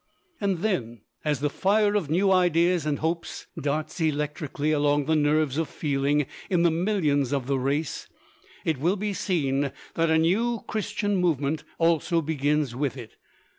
And 0.39 0.61
then, 0.63 1.01
as 1.23 1.41
the 1.41 1.49
fire 1.51 1.93
of 1.93 2.09
new 2.09 2.31
ideas 2.31 2.87
and 2.87 2.97
hopes 2.97 3.45
darts 3.55 4.01
electrically 4.01 4.71
along 4.71 5.05
the 5.05 5.15
nerves 5.15 5.59
of 5.59 5.69
feeling 5.69 6.25
in 6.49 6.63
the 6.63 6.71
millions 6.71 7.31
of 7.31 7.45
the 7.45 7.59
race, 7.59 8.07
it 8.65 8.79
will 8.79 8.95
be 8.95 9.13
seen 9.13 9.71
that 9.93 10.09
a 10.09 10.17
new 10.17 10.63
Christian 10.67 11.17
movement 11.17 11.63
also 11.77 12.19
begins 12.19 12.75
with 12.75 12.97
it. 12.97 13.15